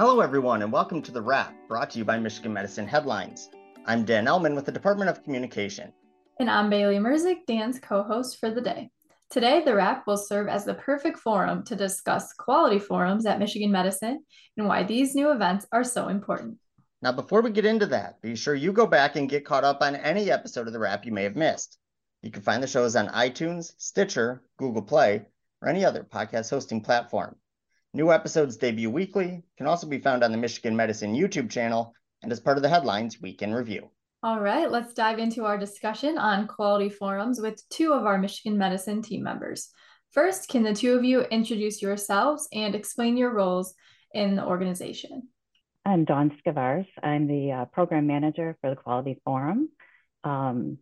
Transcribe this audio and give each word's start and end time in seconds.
Hello, 0.00 0.20
everyone, 0.20 0.62
and 0.62 0.72
welcome 0.72 1.02
to 1.02 1.12
The 1.12 1.20
Wrap, 1.20 1.52
brought 1.68 1.90
to 1.90 1.98
you 1.98 2.06
by 2.06 2.18
Michigan 2.18 2.54
Medicine 2.54 2.88
Headlines. 2.88 3.50
I'm 3.84 4.06
Dan 4.06 4.24
Ellman 4.24 4.54
with 4.54 4.64
the 4.64 4.72
Department 4.72 5.10
of 5.10 5.22
Communication. 5.22 5.92
And 6.38 6.50
I'm 6.50 6.70
Bailey 6.70 6.96
Merzik, 6.96 7.44
Dan's 7.46 7.78
co 7.78 8.02
host 8.02 8.40
for 8.40 8.50
the 8.50 8.62
day. 8.62 8.88
Today, 9.28 9.62
The 9.62 9.74
Wrap 9.74 10.06
will 10.06 10.16
serve 10.16 10.48
as 10.48 10.64
the 10.64 10.72
perfect 10.72 11.18
forum 11.18 11.64
to 11.64 11.76
discuss 11.76 12.32
quality 12.32 12.78
forums 12.78 13.26
at 13.26 13.38
Michigan 13.38 13.70
Medicine 13.70 14.24
and 14.56 14.66
why 14.66 14.84
these 14.84 15.14
new 15.14 15.32
events 15.32 15.66
are 15.70 15.84
so 15.84 16.08
important. 16.08 16.56
Now, 17.02 17.12
before 17.12 17.42
we 17.42 17.50
get 17.50 17.66
into 17.66 17.84
that, 17.88 18.22
be 18.22 18.36
sure 18.36 18.54
you 18.54 18.72
go 18.72 18.86
back 18.86 19.16
and 19.16 19.28
get 19.28 19.44
caught 19.44 19.64
up 19.64 19.82
on 19.82 19.96
any 19.96 20.30
episode 20.30 20.66
of 20.66 20.72
The 20.72 20.78
Wrap 20.78 21.04
you 21.04 21.12
may 21.12 21.24
have 21.24 21.36
missed. 21.36 21.76
You 22.22 22.30
can 22.30 22.40
find 22.40 22.62
the 22.62 22.66
shows 22.66 22.96
on 22.96 23.08
iTunes, 23.08 23.74
Stitcher, 23.76 24.44
Google 24.56 24.80
Play, 24.80 25.26
or 25.60 25.68
any 25.68 25.84
other 25.84 26.04
podcast 26.10 26.48
hosting 26.48 26.80
platform. 26.80 27.36
New 27.92 28.12
episodes 28.12 28.56
debut 28.56 28.88
weekly, 28.88 29.42
can 29.58 29.66
also 29.66 29.86
be 29.86 29.98
found 29.98 30.22
on 30.22 30.30
the 30.30 30.38
Michigan 30.38 30.76
Medicine 30.76 31.14
YouTube 31.14 31.50
channel, 31.50 31.92
and 32.22 32.30
as 32.30 32.38
part 32.38 32.56
of 32.56 32.62
the 32.62 32.68
Headlines 32.68 33.20
Week 33.20 33.42
in 33.42 33.52
Review. 33.52 33.90
All 34.22 34.38
right, 34.38 34.70
let's 34.70 34.94
dive 34.94 35.18
into 35.18 35.44
our 35.44 35.58
discussion 35.58 36.18
on 36.18 36.46
quality 36.46 36.88
forums 36.88 37.40
with 37.40 37.66
two 37.70 37.92
of 37.92 38.04
our 38.04 38.18
Michigan 38.18 38.58
Medicine 38.58 39.02
team 39.02 39.22
members. 39.22 39.70
First, 40.12 40.48
can 40.48 40.62
the 40.62 40.74
two 40.74 40.94
of 40.94 41.04
you 41.04 41.22
introduce 41.22 41.80
yourselves 41.80 42.46
and 42.52 42.74
explain 42.74 43.16
your 43.16 43.32
roles 43.32 43.74
in 44.12 44.36
the 44.36 44.44
organization? 44.44 45.28
I'm 45.84 46.04
Dawn 46.04 46.36
Scavars. 46.38 46.86
I'm 47.02 47.26
the 47.26 47.52
uh, 47.52 47.64
program 47.66 48.06
manager 48.06 48.56
for 48.60 48.70
the 48.70 48.76
Quality 48.76 49.20
Forum. 49.24 49.70
Um, 50.22 50.78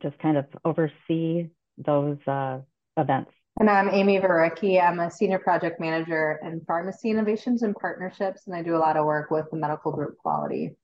just 0.00 0.18
kind 0.20 0.36
of 0.36 0.46
oversee 0.64 1.48
those 1.76 2.18
uh, 2.26 2.60
events. 2.96 3.32
And 3.60 3.68
I'm 3.68 3.88
Amy 3.88 4.18
Varecki. 4.20 4.80
I'm 4.80 5.00
a 5.00 5.10
senior 5.10 5.40
project 5.40 5.80
manager 5.80 6.38
in 6.44 6.60
pharmacy 6.64 7.10
innovations 7.10 7.62
and 7.62 7.74
partnerships, 7.74 8.46
and 8.46 8.54
I 8.54 8.62
do 8.62 8.76
a 8.76 8.78
lot 8.78 8.96
of 8.96 9.04
work 9.04 9.32
with 9.32 9.46
the 9.50 9.56
medical 9.56 9.90
group 9.90 10.16
quality. 10.18 10.76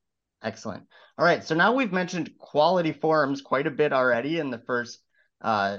Excellent. 0.43 0.83
All 1.17 1.25
right. 1.25 1.45
So 1.45 1.55
now 1.55 1.73
we've 1.73 1.93
mentioned 1.93 2.37
quality 2.37 2.93
forums 2.93 3.43
quite 3.43 3.69
a 3.69 3.71
bit 3.71 3.93
already 3.93 4.41
in 4.41 4.51
the 4.51 4.59
first 4.59 4.99
uh, 5.41 5.79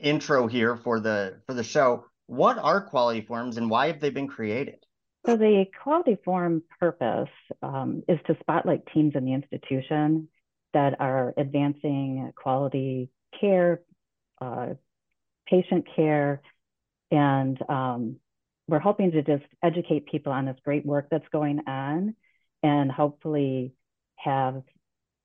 intro 0.00 0.46
here 0.46 0.76
for 0.76 1.00
the 1.00 1.40
for 1.46 1.54
the 1.54 1.64
show. 1.64 2.04
What 2.26 2.56
are 2.56 2.80
quality 2.80 3.22
forums 3.22 3.56
and 3.56 3.68
why 3.68 3.88
have 3.88 3.98
they 3.98 4.10
been 4.10 4.28
created? 4.28 4.76
So 5.26 5.36
the 5.36 5.66
quality 5.82 6.16
forum 6.24 6.62
purpose 6.78 7.28
um, 7.62 8.04
is 8.08 8.18
to 8.28 8.36
spotlight 8.40 8.82
teams 8.94 9.14
in 9.16 9.24
the 9.24 9.34
institution 9.34 10.28
that 10.72 11.00
are 11.00 11.34
advancing 11.36 12.32
quality 12.36 13.10
care, 13.38 13.82
uh, 14.40 14.74
patient 15.46 15.86
care, 15.94 16.40
and 17.10 17.58
um, 17.68 18.16
we're 18.68 18.78
hoping 18.78 19.10
to 19.12 19.22
just 19.22 19.44
educate 19.62 20.06
people 20.06 20.32
on 20.32 20.46
this 20.46 20.56
great 20.64 20.86
work 20.86 21.08
that's 21.10 21.28
going 21.32 21.60
on 21.66 22.14
and 22.62 22.90
hopefully 22.90 23.74
have, 24.16 24.62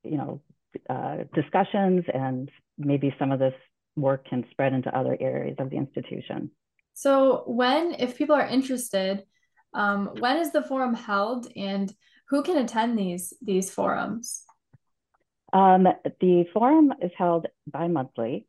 you 0.03 0.17
know, 0.17 0.41
uh, 0.89 1.17
discussions 1.33 2.03
and 2.13 2.51
maybe 2.77 3.15
some 3.17 3.31
of 3.31 3.39
this 3.39 3.53
work 3.95 4.27
can 4.27 4.45
spread 4.51 4.73
into 4.73 4.95
other 4.95 5.17
areas 5.19 5.55
of 5.59 5.69
the 5.69 5.77
institution. 5.77 6.51
So 6.93 7.43
when, 7.45 7.95
if 7.99 8.17
people 8.17 8.35
are 8.35 8.45
interested, 8.45 9.23
um, 9.73 10.09
when 10.19 10.37
is 10.37 10.51
the 10.51 10.63
forum 10.63 10.95
held 10.95 11.47
and 11.55 11.93
who 12.29 12.43
can 12.43 12.57
attend 12.57 12.97
these, 12.97 13.33
these 13.41 13.71
forums? 13.71 14.43
Um, 15.53 15.87
the 16.19 16.45
forum 16.53 16.93
is 17.01 17.11
held 17.17 17.47
bi-monthly 17.67 18.47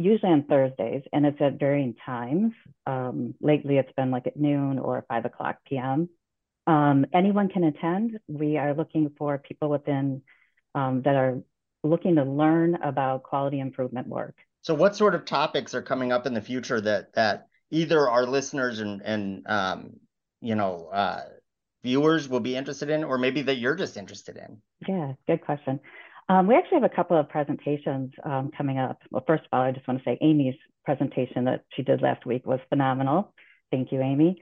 usually 0.00 0.32
on 0.32 0.44
Thursdays, 0.44 1.02
and 1.12 1.26
it's 1.26 1.40
at 1.40 1.60
varying 1.60 1.94
times. 2.06 2.52
Um, 2.86 3.34
lately, 3.40 3.76
it's 3.76 3.92
been 3.92 4.10
like 4.10 4.26
at 4.26 4.36
noon 4.36 4.78
or 4.78 5.04
5 5.08 5.26
o'clock 5.26 5.58
p.m. 5.68 6.08
Um, 6.66 7.04
anyone 7.12 7.48
can 7.48 7.64
attend. 7.64 8.18
We 8.26 8.56
are 8.56 8.74
looking 8.74 9.10
for 9.18 9.36
people 9.38 9.68
within 9.68 10.22
um, 10.74 11.02
that 11.02 11.16
are 11.16 11.42
looking 11.84 12.16
to 12.16 12.24
learn 12.24 12.76
about 12.76 13.24
quality 13.24 13.60
improvement 13.60 14.08
work. 14.08 14.36
So, 14.62 14.74
what 14.74 14.96
sort 14.96 15.14
of 15.14 15.26
topics 15.26 15.74
are 15.74 15.82
coming 15.82 16.12
up 16.12 16.26
in 16.26 16.32
the 16.32 16.40
future 16.40 16.80
that 16.80 17.12
that 17.14 17.48
either 17.70 18.08
our 18.08 18.24
listeners 18.24 18.80
and 18.80 19.02
and 19.02 19.46
um, 19.46 19.90
you 20.40 20.54
know 20.54 20.88
uh, 20.92 21.24
viewers 21.82 22.28
will 22.28 22.40
be 22.40 22.56
interested 22.56 22.88
in, 22.88 23.04
or 23.04 23.18
maybe 23.18 23.42
that 23.42 23.56
you're 23.56 23.76
just 23.76 23.96
interested 23.96 24.36
in? 24.36 24.62
Yeah, 24.88 25.12
good 25.26 25.42
question. 25.44 25.80
Um, 26.30 26.46
we 26.46 26.54
actually 26.54 26.80
have 26.80 26.90
a 26.90 26.94
couple 26.94 27.18
of 27.18 27.28
presentations 27.28 28.12
um, 28.22 28.52
coming 28.56 28.78
up. 28.78 29.00
Well, 29.10 29.24
first 29.26 29.42
of 29.42 29.48
all, 29.52 29.62
I 29.62 29.72
just 29.72 29.88
want 29.88 29.98
to 29.98 30.04
say 30.04 30.16
Amy's 30.22 30.54
presentation 30.84 31.44
that 31.46 31.64
she 31.74 31.82
did 31.82 32.02
last 32.02 32.24
week 32.24 32.46
was 32.46 32.60
phenomenal. 32.68 33.34
Thank 33.72 33.90
you, 33.90 34.00
Amy. 34.00 34.40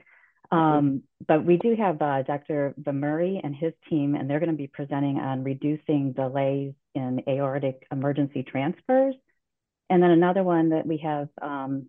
Um, 0.51 1.01
but 1.27 1.43
we 1.43 1.57
do 1.57 1.75
have 1.75 1.99
uh, 1.99 2.21
Dr. 2.21 2.75
Vemuri 2.79 3.39
and 3.43 3.55
his 3.55 3.73
team, 3.89 4.13
and 4.13 4.29
they're 4.29 4.39
going 4.39 4.51
to 4.51 4.55
be 4.55 4.67
presenting 4.67 5.17
on 5.17 5.43
reducing 5.43 6.13
delays 6.13 6.73
in 6.93 7.23
aortic 7.27 7.81
emergency 7.91 8.43
transfers. 8.43 9.15
And 9.89 10.03
then 10.03 10.11
another 10.11 10.43
one 10.43 10.69
that 10.69 10.85
we 10.85 10.97
have 10.97 11.29
um, 11.41 11.87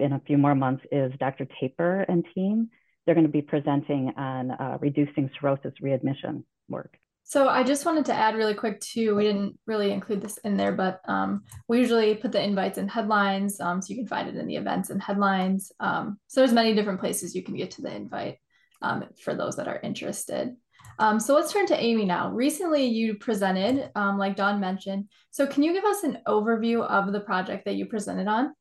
in 0.00 0.14
a 0.14 0.20
few 0.26 0.36
more 0.36 0.56
months 0.56 0.84
is 0.90 1.12
Dr. 1.20 1.46
Tapper 1.60 2.00
and 2.08 2.24
team. 2.34 2.70
They're 3.06 3.14
going 3.14 3.26
to 3.26 3.32
be 3.32 3.42
presenting 3.42 4.14
on 4.16 4.50
uh, 4.50 4.78
reducing 4.80 5.30
cirrhosis 5.40 5.74
readmission 5.80 6.44
work. 6.68 6.96
So 7.28 7.46
I 7.46 7.62
just 7.62 7.84
wanted 7.84 8.06
to 8.06 8.14
add 8.14 8.36
really 8.36 8.54
quick 8.54 8.80
too. 8.80 9.14
We 9.14 9.24
didn't 9.24 9.58
really 9.66 9.92
include 9.92 10.22
this 10.22 10.38
in 10.38 10.56
there, 10.56 10.72
but 10.72 11.02
um, 11.04 11.44
we 11.68 11.78
usually 11.78 12.14
put 12.14 12.32
the 12.32 12.42
invites 12.42 12.78
in 12.78 12.88
headlines, 12.88 13.60
um, 13.60 13.82
so 13.82 13.90
you 13.90 13.96
can 13.96 14.06
find 14.06 14.30
it 14.30 14.36
in 14.36 14.46
the 14.46 14.56
events 14.56 14.88
and 14.88 15.02
headlines. 15.02 15.70
Um, 15.78 16.18
so 16.26 16.40
there's 16.40 16.54
many 16.54 16.74
different 16.74 17.00
places 17.00 17.34
you 17.34 17.42
can 17.42 17.54
get 17.54 17.72
to 17.72 17.82
the 17.82 17.94
invite 17.94 18.38
um, 18.80 19.04
for 19.22 19.34
those 19.34 19.56
that 19.56 19.68
are 19.68 19.78
interested. 19.82 20.56
Um, 20.98 21.20
so 21.20 21.34
let's 21.34 21.52
turn 21.52 21.66
to 21.66 21.78
Amy 21.78 22.06
now. 22.06 22.30
Recently, 22.30 22.86
you 22.86 23.16
presented, 23.16 23.90
um, 23.94 24.16
like 24.16 24.34
Dawn 24.34 24.58
mentioned. 24.58 25.10
So 25.30 25.46
can 25.46 25.62
you 25.62 25.74
give 25.74 25.84
us 25.84 26.04
an 26.04 26.20
overview 26.26 26.82
of 26.82 27.12
the 27.12 27.20
project 27.20 27.66
that 27.66 27.74
you 27.74 27.84
presented 27.84 28.26
on? 28.26 28.54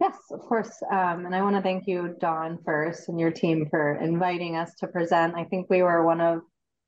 Yes, 0.00 0.16
of 0.32 0.40
course. 0.40 0.82
and 0.90 1.32
I 1.32 1.42
want 1.42 1.54
to 1.54 1.62
thank 1.62 1.86
you, 1.86 2.16
Dawn, 2.18 2.58
first, 2.64 3.08
and 3.08 3.20
your 3.20 3.30
team 3.30 3.68
for 3.70 3.94
inviting 4.00 4.56
us 4.56 4.74
to 4.80 4.88
present. 4.88 5.36
I 5.36 5.44
think 5.44 5.70
we 5.70 5.84
were 5.84 6.04
one 6.04 6.20
of 6.20 6.40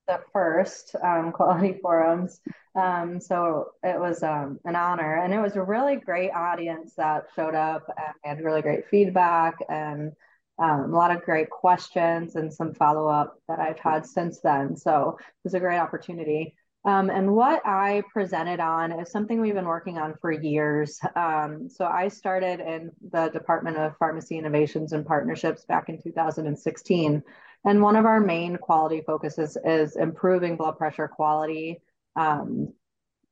the 0.08 0.20
first 0.32 0.94
um, 1.02 1.32
quality 1.36 1.78
forums. 1.80 2.40
Um, 2.74 3.20
so 3.20 3.72
it 3.82 3.98
was 3.98 4.22
um, 4.22 4.58
an 4.64 4.76
honor, 4.76 5.16
and 5.16 5.34
it 5.34 5.40
was 5.40 5.56
a 5.56 5.62
really 5.62 5.96
great 5.96 6.30
audience 6.30 6.94
that 6.96 7.26
showed 7.36 7.54
up 7.54 7.86
and 7.96 8.38
had 8.38 8.44
really 8.44 8.62
great 8.62 8.88
feedback 8.88 9.56
and 9.68 10.12
um, 10.58 10.92
a 10.92 10.96
lot 10.96 11.14
of 11.14 11.22
great 11.22 11.50
questions 11.50 12.36
and 12.36 12.52
some 12.52 12.74
follow 12.74 13.08
up 13.08 13.38
that 13.48 13.58
I've 13.58 13.78
had 13.78 14.06
since 14.06 14.40
then. 14.40 14.76
So 14.76 15.16
it 15.18 15.44
was 15.44 15.54
a 15.54 15.60
great 15.60 15.78
opportunity. 15.78 16.54
Um, 16.84 17.10
and 17.10 17.32
what 17.32 17.64
I 17.64 18.02
presented 18.12 18.58
on 18.58 18.90
is 18.92 19.10
something 19.10 19.40
we've 19.40 19.54
been 19.54 19.66
working 19.66 19.98
on 19.98 20.14
for 20.20 20.32
years. 20.32 20.98
Um, 21.14 21.68
so 21.68 21.84
I 21.86 22.08
started 22.08 22.58
in 22.58 22.90
the 23.12 23.28
Department 23.28 23.76
of 23.76 23.96
Pharmacy 23.98 24.36
Innovations 24.36 24.92
and 24.92 25.06
Partnerships 25.06 25.64
back 25.64 25.88
in 25.88 26.02
2016. 26.02 27.22
And 27.64 27.80
one 27.80 27.96
of 27.96 28.06
our 28.06 28.20
main 28.20 28.56
quality 28.56 29.02
focuses 29.06 29.56
is 29.64 29.96
improving 29.96 30.56
blood 30.56 30.78
pressure 30.78 31.08
quality 31.08 31.80
um, 32.16 32.72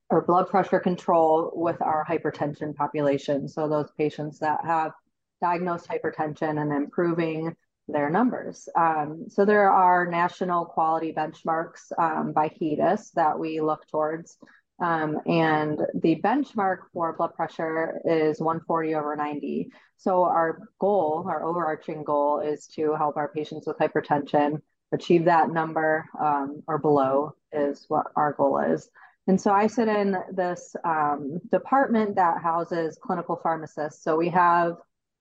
or 0.08 0.22
blood 0.22 0.48
pressure 0.48 0.80
control 0.80 1.52
with 1.54 1.80
our 1.82 2.04
hypertension 2.08 2.74
population. 2.74 3.48
So 3.48 3.68
those 3.68 3.90
patients 3.98 4.38
that 4.40 4.64
have 4.64 4.92
diagnosed 5.40 5.88
hypertension 5.88 6.60
and 6.60 6.72
improving 6.72 7.56
their 7.88 8.10
numbers. 8.10 8.68
Um, 8.76 9.24
so 9.28 9.44
there 9.44 9.70
are 9.70 10.06
national 10.06 10.64
quality 10.66 11.12
benchmarks 11.12 11.90
um, 11.98 12.32
by 12.32 12.48
HEDIS 12.48 13.12
that 13.12 13.38
we 13.38 13.60
look 13.60 13.86
towards. 13.88 14.38
Um, 14.80 15.18
and 15.26 15.78
the 15.94 16.20
benchmark 16.24 16.78
for 16.92 17.14
blood 17.14 17.34
pressure 17.34 18.00
is 18.04 18.40
140 18.40 18.94
over 18.94 19.14
90. 19.14 19.70
So 19.98 20.24
our 20.24 20.60
goal, 20.78 21.26
our 21.28 21.44
overarching 21.44 22.02
goal 22.02 22.40
is 22.40 22.66
to 22.68 22.94
help 22.94 23.16
our 23.16 23.28
patients 23.28 23.66
with 23.66 23.78
hypertension 23.78 24.62
achieve 24.92 25.24
that 25.26 25.50
number 25.50 26.06
um, 26.20 26.62
or 26.66 26.78
below 26.78 27.34
is 27.52 27.84
what 27.88 28.06
our 28.16 28.32
goal 28.32 28.58
is. 28.58 28.90
And 29.26 29.40
so 29.40 29.52
I 29.52 29.66
sit 29.66 29.86
in 29.86 30.16
this 30.32 30.74
um, 30.84 31.38
department 31.52 32.16
that 32.16 32.42
houses 32.42 32.98
clinical 33.00 33.36
pharmacists. 33.36 34.02
So 34.02 34.16
we 34.16 34.28
have 34.30 34.76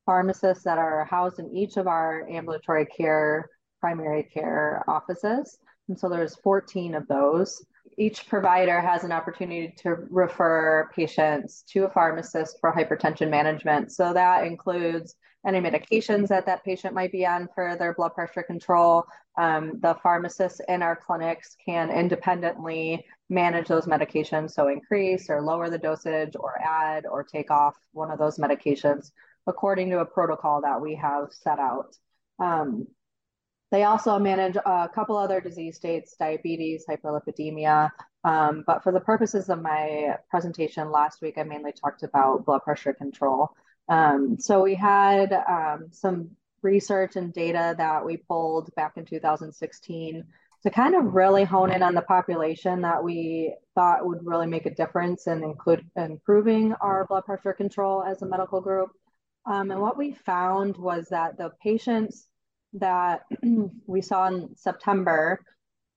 pharmacists 0.05 0.63
that 0.63 0.77
are 0.77 1.05
housed 1.05 1.39
in 1.39 1.55
each 1.55 1.77
of 1.77 1.85
our 1.85 2.27
ambulatory 2.29 2.85
care, 2.85 3.49
primary 3.79 4.23
care 4.23 4.83
offices. 4.87 5.59
And 5.89 5.99
so 5.99 6.09
there's 6.09 6.35
14 6.37 6.95
of 6.95 7.07
those 7.07 7.63
each 7.99 8.27
provider 8.27 8.79
has 8.79 9.03
an 9.03 9.11
opportunity 9.11 9.73
to 9.77 9.97
refer 10.09 10.89
patients 10.95 11.63
to 11.69 11.83
a 11.83 11.89
pharmacist 11.89 12.57
for 12.61 12.73
hypertension 12.73 13.29
management. 13.29 13.91
So 13.91 14.13
that 14.13 14.45
includes 14.45 15.15
any 15.45 15.59
medications 15.59 16.29
that 16.29 16.45
that 16.45 16.63
patient 16.63 16.93
might 16.93 17.11
be 17.11 17.25
on 17.25 17.49
for 17.53 17.75
their 17.77 17.93
blood 17.93 18.13
pressure 18.13 18.43
control. 18.43 19.05
Um, 19.37 19.79
the 19.81 19.95
pharmacists 20.01 20.61
in 20.67 20.81
our 20.81 20.95
clinics 20.95 21.55
can 21.65 21.89
independently 21.89 23.05
manage 23.29 23.67
those 23.67 23.85
medications, 23.85 24.51
so 24.51 24.69
increase 24.69 25.29
or 25.29 25.41
lower 25.41 25.69
the 25.69 25.77
dosage 25.77 26.35
or 26.37 26.59
add 26.61 27.05
or 27.05 27.23
take 27.23 27.51
off 27.51 27.75
one 27.91 28.11
of 28.11 28.19
those 28.19 28.37
medications 28.37 29.11
according 29.47 29.89
to 29.89 29.99
a 29.99 30.05
protocol 30.05 30.61
that 30.61 30.79
we 30.79 30.95
have 30.95 31.27
set 31.31 31.59
out. 31.59 31.95
Um, 32.39 32.87
They 33.71 33.83
also 33.83 34.17
manage 34.17 34.55
a 34.55 34.89
couple 34.93 35.15
other 35.15 35.39
disease 35.39 35.75
states, 35.75 36.15
diabetes, 36.17 36.85
hyperlipidemia. 36.89 37.91
Um, 38.23 38.63
but 38.65 38.83
for 38.83 38.91
the 38.91 38.99
purposes 38.99 39.49
of 39.49 39.61
my 39.61 40.17
presentation 40.29 40.91
last 40.91 41.21
week, 41.21 41.37
I 41.37 41.43
mainly 41.43 41.71
talked 41.71 42.03
about 42.03 42.45
blood 42.45 42.63
pressure 42.63 42.93
control. 42.93 43.51
Um, 43.87 44.37
so 44.39 44.61
we 44.63 44.75
had 44.75 45.33
um, 45.33 45.87
some 45.91 46.31
research 46.61 47.15
and 47.15 47.31
data 47.31 47.75
that 47.77 48.05
we 48.05 48.17
pulled 48.17 48.73
back 48.75 48.93
in 48.97 49.05
2016 49.05 50.23
to 50.63 50.69
kind 50.69 50.95
of 50.95 51.13
really 51.13 51.43
hone 51.43 51.71
in 51.71 51.81
on 51.81 51.95
the 51.95 52.01
population 52.01 52.81
that 52.81 53.03
we 53.03 53.53
thought 53.75 54.05
would 54.05 54.25
really 54.25 54.47
make 54.47 54.65
a 54.65 54.75
difference 54.75 55.27
and 55.27 55.43
include 55.43 55.85
improving 55.95 56.73
our 56.81 57.05
blood 57.05 57.23
pressure 57.25 57.53
control 57.53 58.03
as 58.03 58.21
a 58.21 58.25
medical 58.25 58.59
group. 58.59 58.89
Um, 59.45 59.71
and 59.71 59.79
what 59.79 59.97
we 59.97 60.13
found 60.13 60.75
was 60.75 61.07
that 61.09 61.37
the 61.37 61.51
patients 61.63 62.27
that 62.73 63.21
we 63.87 64.01
saw 64.01 64.27
in 64.27 64.55
September, 64.55 65.43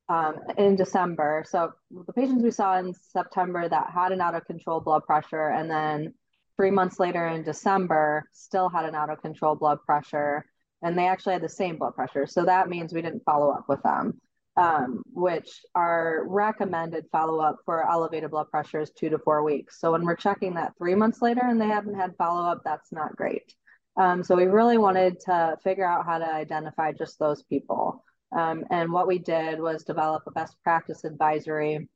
um, 0.08 0.36
in 0.58 0.76
December, 0.76 1.44
so 1.46 1.72
the 1.90 2.12
patients 2.12 2.42
we 2.42 2.50
saw 2.50 2.78
in 2.78 2.94
September 2.94 3.68
that 3.68 3.90
had 3.94 4.12
an 4.12 4.20
out 4.20 4.34
of 4.34 4.44
control 4.46 4.80
blood 4.80 5.04
pressure, 5.04 5.48
and 5.48 5.70
then 5.70 6.12
three 6.56 6.70
months 6.70 6.98
later 6.98 7.26
in 7.28 7.42
December 7.42 8.28
still 8.32 8.68
had 8.68 8.84
an 8.84 8.94
out 8.94 9.10
of 9.10 9.22
control 9.22 9.54
blood 9.54 9.78
pressure, 9.86 10.44
and 10.82 10.98
they 10.98 11.06
actually 11.06 11.32
had 11.32 11.42
the 11.42 11.48
same 11.48 11.76
blood 11.76 11.94
pressure. 11.94 12.26
So 12.26 12.44
that 12.44 12.68
means 12.68 12.92
we 12.92 13.02
didn't 13.02 13.24
follow 13.24 13.50
up 13.50 13.64
with 13.68 13.82
them 13.82 14.20
um, 14.56 15.02
which 15.12 15.64
our 15.74 16.24
recommended 16.26 17.06
follow 17.10 17.40
up 17.40 17.58
for 17.64 17.88
elevated 17.88 18.30
blood 18.30 18.50
pressure 18.50 18.80
is 18.80 18.90
two 18.90 19.08
to 19.08 19.18
four 19.18 19.42
weeks. 19.42 19.80
So 19.80 19.92
when 19.92 20.04
we're 20.04 20.16
checking 20.16 20.54
that 20.54 20.76
three 20.76 20.94
months 20.94 21.22
later 21.22 21.42
and 21.44 21.60
they 21.60 21.68
haven't 21.68 21.94
had 21.94 22.16
follow 22.16 22.44
up, 22.44 22.62
that's 22.64 22.92
not 22.92 23.16
great. 23.16 23.54
Um, 23.96 24.22
so 24.22 24.36
we 24.36 24.44
really 24.44 24.78
wanted 24.78 25.20
to 25.20 25.56
figure 25.62 25.86
out 25.86 26.06
how 26.06 26.18
to 26.18 26.26
identify 26.26 26.92
just 26.92 27.18
those 27.18 27.42
people. 27.42 28.04
Um, 28.36 28.64
and 28.70 28.90
what 28.90 29.06
we 29.06 29.18
did 29.18 29.60
was 29.60 29.84
develop 29.84 30.22
a 30.26 30.30
best 30.30 30.56
practice 30.62 31.04
advisory. 31.04 31.88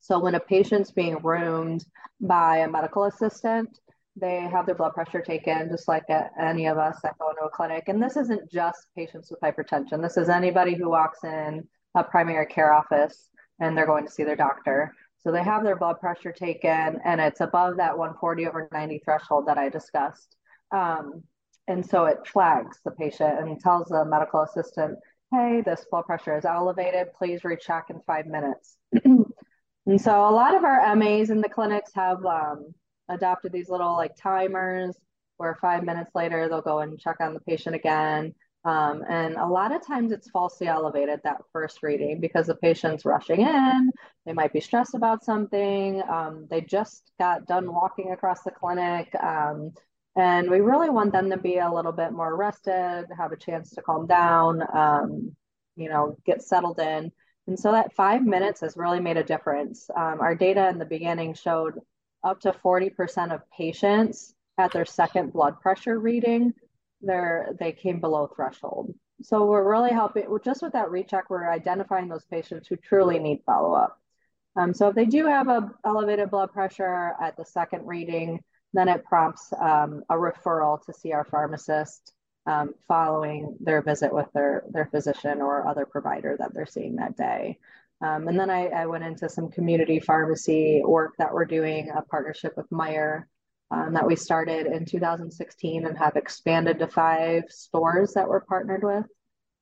So 0.00 0.18
when 0.18 0.34
a 0.34 0.40
patient's 0.40 0.90
being 0.90 1.18
roomed 1.22 1.84
by 2.20 2.58
a 2.58 2.68
medical 2.68 3.04
assistant, 3.04 3.78
they 4.16 4.40
have 4.40 4.66
their 4.66 4.74
blood 4.74 4.92
pressure 4.92 5.22
taken 5.22 5.70
just 5.70 5.88
like 5.88 6.04
any 6.40 6.66
of 6.66 6.76
us 6.76 6.98
that 7.02 7.16
go 7.18 7.30
into 7.30 7.42
a 7.42 7.50
clinic. 7.50 7.84
And 7.86 8.02
this 8.02 8.16
isn't 8.16 8.50
just 8.50 8.88
patients 8.96 9.30
with 9.30 9.40
hypertension. 9.40 10.02
This 10.02 10.16
is 10.16 10.28
anybody 10.28 10.74
who 10.74 10.90
walks 10.90 11.24
in 11.24 11.66
a 11.94 12.04
primary 12.04 12.46
care 12.46 12.72
office 12.72 13.30
and 13.60 13.76
they're 13.76 13.86
going 13.86 14.04
to 14.04 14.12
see 14.12 14.24
their 14.24 14.36
doctor. 14.36 14.92
So 15.18 15.30
they 15.30 15.42
have 15.42 15.62
their 15.62 15.76
blood 15.76 16.00
pressure 16.00 16.32
taken 16.32 16.98
and 17.04 17.20
it's 17.20 17.40
above 17.40 17.76
that 17.76 17.96
140 17.96 18.48
over 18.48 18.68
90 18.72 19.00
threshold 19.04 19.46
that 19.46 19.56
I 19.56 19.68
discussed. 19.68 20.36
Um, 20.72 21.22
and 21.68 21.84
so 21.84 22.06
it 22.06 22.26
flags 22.26 22.78
the 22.84 22.90
patient 22.90 23.38
and 23.38 23.60
tells 23.60 23.88
the 23.88 24.04
medical 24.04 24.42
assistant, 24.42 24.98
hey, 25.30 25.62
this 25.64 25.86
blood 25.90 26.04
pressure 26.06 26.36
is 26.36 26.44
elevated. 26.44 27.12
Please 27.16 27.44
recheck 27.44 27.86
in 27.90 28.00
five 28.06 28.26
minutes. 28.26 28.76
and 29.04 30.00
so 30.00 30.28
a 30.28 30.30
lot 30.30 30.54
of 30.56 30.64
our 30.64 30.94
MAs 30.96 31.30
in 31.30 31.40
the 31.40 31.48
clinics 31.48 31.92
have 31.94 32.24
um, 32.26 32.74
adopted 33.08 33.52
these 33.52 33.68
little 33.68 33.92
like 33.92 34.16
timers 34.16 34.96
where 35.36 35.56
five 35.60 35.84
minutes 35.84 36.10
later 36.14 36.48
they'll 36.48 36.60
go 36.60 36.80
and 36.80 36.98
check 36.98 37.16
on 37.20 37.34
the 37.34 37.40
patient 37.40 37.74
again. 37.74 38.34
Um, 38.64 39.02
and 39.08 39.34
a 39.36 39.46
lot 39.46 39.74
of 39.74 39.84
times 39.84 40.12
it's 40.12 40.30
falsely 40.30 40.68
elevated 40.68 41.20
that 41.24 41.38
first 41.52 41.82
reading 41.82 42.20
because 42.20 42.46
the 42.46 42.54
patient's 42.54 43.04
rushing 43.04 43.40
in, 43.40 43.90
they 44.24 44.32
might 44.32 44.52
be 44.52 44.60
stressed 44.60 44.94
about 44.94 45.24
something, 45.24 46.00
um, 46.08 46.46
they 46.48 46.60
just 46.60 47.10
got 47.18 47.46
done 47.46 47.72
walking 47.72 48.12
across 48.12 48.42
the 48.44 48.52
clinic. 48.52 49.12
Um, 49.20 49.72
and 50.16 50.50
we 50.50 50.60
really 50.60 50.90
want 50.90 51.12
them 51.12 51.30
to 51.30 51.36
be 51.36 51.58
a 51.58 51.72
little 51.72 51.92
bit 51.92 52.12
more 52.12 52.36
rested, 52.36 53.06
have 53.16 53.32
a 53.32 53.36
chance 53.36 53.70
to 53.70 53.82
calm 53.82 54.06
down, 54.06 54.62
um, 54.74 55.34
you 55.76 55.88
know, 55.88 56.16
get 56.26 56.42
settled 56.42 56.80
in. 56.80 57.10
And 57.46 57.58
so 57.58 57.72
that 57.72 57.94
five 57.94 58.22
minutes 58.22 58.60
has 58.60 58.76
really 58.76 59.00
made 59.00 59.16
a 59.16 59.24
difference. 59.24 59.88
Um, 59.96 60.20
our 60.20 60.34
data 60.34 60.68
in 60.68 60.78
the 60.78 60.84
beginning 60.84 61.34
showed 61.34 61.80
up 62.22 62.40
to 62.40 62.52
40% 62.52 63.34
of 63.34 63.40
patients 63.50 64.34
at 64.58 64.72
their 64.72 64.84
second 64.84 65.32
blood 65.32 65.60
pressure 65.60 65.98
reading, 65.98 66.52
they 67.00 67.40
they 67.58 67.72
came 67.72 68.00
below 68.00 68.28
threshold. 68.28 68.94
So 69.22 69.46
we're 69.46 69.68
really 69.68 69.90
helping 69.90 70.26
just 70.44 70.62
with 70.62 70.72
that 70.74 70.90
recheck, 70.90 71.30
we're 71.30 71.50
identifying 71.50 72.08
those 72.08 72.24
patients 72.24 72.68
who 72.68 72.76
truly 72.76 73.18
need 73.18 73.40
follow-up. 73.46 73.98
Um, 74.56 74.74
so 74.74 74.88
if 74.88 74.94
they 74.94 75.06
do 75.06 75.26
have 75.26 75.48
a 75.48 75.70
elevated 75.84 76.30
blood 76.30 76.52
pressure 76.52 77.12
at 77.20 77.36
the 77.36 77.44
second 77.44 77.86
reading, 77.86 78.40
then 78.72 78.88
it 78.88 79.04
prompts 79.04 79.52
um, 79.60 80.02
a 80.08 80.14
referral 80.14 80.84
to 80.84 80.92
see 80.92 81.12
our 81.12 81.24
pharmacist 81.24 82.12
um, 82.46 82.74
following 82.88 83.56
their 83.60 83.82
visit 83.82 84.12
with 84.12 84.26
their, 84.34 84.64
their 84.70 84.86
physician 84.86 85.40
or 85.40 85.66
other 85.66 85.86
provider 85.86 86.36
that 86.38 86.52
they're 86.52 86.66
seeing 86.66 86.96
that 86.96 87.16
day. 87.16 87.58
Um, 88.00 88.26
and 88.26 88.38
then 88.38 88.50
I, 88.50 88.66
I, 88.66 88.86
went 88.86 89.04
into 89.04 89.28
some 89.28 89.48
community 89.48 90.00
pharmacy 90.00 90.82
work 90.84 91.12
that 91.18 91.32
we're 91.32 91.44
doing, 91.44 91.88
a 91.90 92.02
partnership 92.02 92.54
with 92.56 92.68
Meijer 92.70 93.24
um, 93.70 93.94
that 93.94 94.06
we 94.06 94.16
started 94.16 94.66
in 94.66 94.84
2016 94.84 95.86
and 95.86 95.96
have 95.96 96.16
expanded 96.16 96.80
to 96.80 96.88
five 96.88 97.44
stores 97.48 98.12
that 98.14 98.28
we're 98.28 98.40
partnered 98.40 98.82
with. 98.82 99.06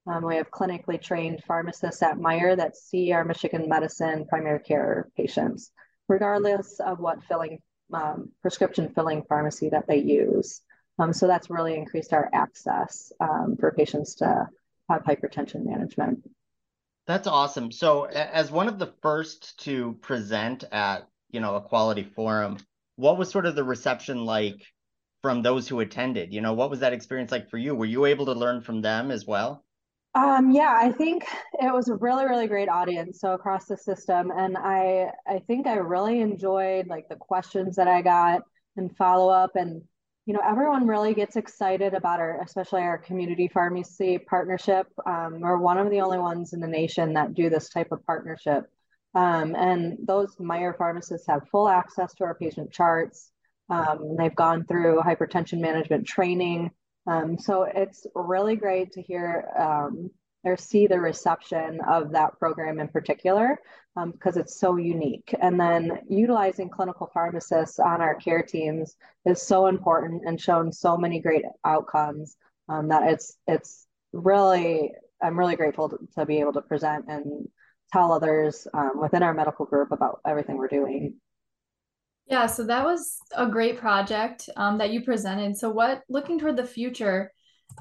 Um, 0.06 0.24
we 0.24 0.36
have 0.36 0.50
clinically 0.50 1.00
trained 1.00 1.44
pharmacists 1.46 2.02
at 2.02 2.16
Meijer 2.16 2.56
that 2.56 2.76
see 2.76 3.12
our 3.12 3.24
Michigan 3.24 3.68
medicine 3.68 4.24
primary 4.26 4.60
care 4.60 5.10
patients, 5.18 5.70
regardless 6.08 6.80
of 6.80 6.98
what 6.98 7.22
filling 7.24 7.58
um, 7.92 8.30
prescription 8.42 8.92
filling 8.94 9.22
pharmacy 9.28 9.68
that 9.70 9.86
they 9.86 9.98
use. 9.98 10.60
Um, 10.98 11.12
so 11.12 11.26
that's 11.26 11.50
really 11.50 11.74
increased 11.74 12.12
our 12.12 12.28
access 12.32 13.12
um, 13.20 13.56
for 13.58 13.72
patients 13.72 14.16
to 14.16 14.48
have 14.88 15.02
hypertension 15.02 15.64
management. 15.64 16.28
That's 17.06 17.26
awesome. 17.26 17.72
So 17.72 18.04
as 18.04 18.50
one 18.50 18.68
of 18.68 18.78
the 18.78 18.92
first 19.02 19.58
to 19.64 19.94
present 20.02 20.64
at, 20.70 21.08
you 21.30 21.40
know, 21.40 21.56
a 21.56 21.60
quality 21.60 22.04
forum, 22.04 22.58
what 22.96 23.16
was 23.16 23.30
sort 23.30 23.46
of 23.46 23.54
the 23.54 23.64
reception 23.64 24.24
like 24.24 24.62
from 25.22 25.42
those 25.42 25.66
who 25.66 25.80
attended? 25.80 26.32
You 26.32 26.40
know, 26.40 26.52
what 26.52 26.70
was 26.70 26.80
that 26.80 26.92
experience 26.92 27.32
like 27.32 27.50
for 27.50 27.58
you? 27.58 27.74
Were 27.74 27.86
you 27.86 28.04
able 28.04 28.26
to 28.26 28.32
learn 28.32 28.60
from 28.60 28.82
them 28.82 29.10
as 29.10 29.26
well? 29.26 29.64
Um, 30.14 30.50
yeah, 30.50 30.76
I 30.76 30.90
think 30.90 31.24
it 31.54 31.72
was 31.72 31.88
a 31.88 31.94
really, 31.94 32.24
really 32.24 32.48
great 32.48 32.68
audience. 32.68 33.20
So 33.20 33.32
across 33.32 33.66
the 33.66 33.76
system, 33.76 34.32
and 34.34 34.56
I, 34.58 35.12
I 35.26 35.38
think 35.46 35.66
I 35.66 35.74
really 35.74 36.20
enjoyed 36.20 36.88
like 36.88 37.08
the 37.08 37.16
questions 37.16 37.76
that 37.76 37.86
I 37.86 38.02
got 38.02 38.42
and 38.76 38.94
follow 38.96 39.28
up, 39.28 39.54
and 39.54 39.82
you 40.26 40.34
know, 40.34 40.40
everyone 40.44 40.86
really 40.86 41.14
gets 41.14 41.36
excited 41.36 41.94
about 41.94 42.20
our, 42.20 42.40
especially 42.42 42.82
our 42.82 42.98
community 42.98 43.48
pharmacy 43.48 44.18
partnership. 44.18 44.86
Um, 45.06 45.40
we're 45.40 45.58
one 45.58 45.78
of 45.78 45.90
the 45.90 46.00
only 46.00 46.18
ones 46.18 46.52
in 46.52 46.60
the 46.60 46.68
nation 46.68 47.14
that 47.14 47.34
do 47.34 47.48
this 47.48 47.68
type 47.68 47.88
of 47.90 48.04
partnership. 48.04 48.64
Um, 49.14 49.56
and 49.56 49.98
those 50.06 50.36
Meijer 50.36 50.76
pharmacists 50.76 51.26
have 51.26 51.48
full 51.50 51.68
access 51.68 52.14
to 52.14 52.24
our 52.24 52.34
patient 52.34 52.70
charts. 52.70 53.32
Um, 53.70 54.16
they've 54.16 54.34
gone 54.34 54.66
through 54.66 55.00
hypertension 55.00 55.60
management 55.60 56.06
training. 56.06 56.70
Um, 57.10 57.36
so 57.36 57.64
it's 57.64 58.06
really 58.14 58.54
great 58.54 58.92
to 58.92 59.02
hear 59.02 59.48
um, 59.58 60.10
or 60.44 60.56
see 60.56 60.86
the 60.86 61.00
reception 61.00 61.80
of 61.88 62.12
that 62.12 62.38
program 62.38 62.78
in 62.78 62.86
particular 62.88 63.58
because 64.12 64.36
um, 64.36 64.40
it's 64.40 64.60
so 64.60 64.76
unique. 64.76 65.34
And 65.42 65.58
then 65.58 66.02
utilizing 66.08 66.70
clinical 66.70 67.10
pharmacists 67.12 67.80
on 67.80 68.00
our 68.00 68.14
care 68.14 68.42
teams 68.42 68.96
is 69.26 69.42
so 69.42 69.66
important 69.66 70.22
and 70.24 70.40
shown 70.40 70.72
so 70.72 70.96
many 70.96 71.20
great 71.20 71.44
outcomes 71.64 72.36
um, 72.68 72.86
that 72.88 73.10
it's 73.10 73.36
it's 73.48 73.88
really 74.12 74.92
I'm 75.20 75.38
really 75.38 75.56
grateful 75.56 75.88
to, 75.88 75.98
to, 76.16 76.24
be 76.24 76.38
able 76.38 76.52
to 76.54 76.62
present 76.62 77.06
and 77.08 77.48
tell 77.92 78.12
others 78.12 78.68
um, 78.72 78.92
within 79.00 79.24
our 79.24 79.34
medical 79.34 79.66
group 79.66 79.90
about 79.90 80.20
everything 80.24 80.56
we're 80.56 80.68
doing. 80.68 81.16
Yeah, 82.30 82.46
so 82.46 82.62
that 82.64 82.84
was 82.84 83.18
a 83.36 83.48
great 83.48 83.78
project 83.78 84.48
um, 84.56 84.78
that 84.78 84.90
you 84.90 85.02
presented. 85.02 85.56
So, 85.56 85.68
what 85.68 86.02
looking 86.08 86.38
toward 86.38 86.56
the 86.56 86.64
future? 86.64 87.32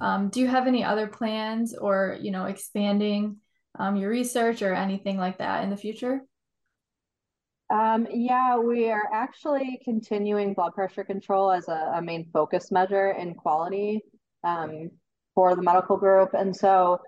Um, 0.02 0.30
do 0.30 0.40
you 0.40 0.48
have 0.48 0.66
any 0.66 0.84
other 0.84 1.06
plans 1.06 1.76
or, 1.76 2.18
you 2.20 2.32
know, 2.32 2.46
expanding 2.46 3.38
um, 3.78 3.96
your 3.96 4.10
research 4.10 4.64
or 4.64 4.74
anything 4.74 5.18
like 5.18 5.38
that 5.38 5.64
in 5.64 5.70
the 5.70 5.78
future? 5.78 6.22
Um, 7.70 8.08
yeah, 8.12 8.58
we 8.58 8.90
are 8.90 9.04
actually 9.14 9.80
continuing 9.84 10.56
blood 10.56 10.74
pressure 10.74 11.04
control 11.04 11.52
as 11.52 11.68
a, 11.68 11.92
a 11.96 12.02
main 12.02 12.26
focus 12.34 12.72
measure 12.72 13.12
in 13.12 13.36
quality 13.36 14.02
um, 14.44 14.90
for 15.36 15.56
the 15.56 15.62
medical 15.62 15.98
group. 15.98 16.34
And 16.34 16.56
so 16.56 17.02